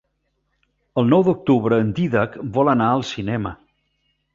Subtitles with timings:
[1.01, 3.59] El nou d'octubre en Dídac vol anar al cinema.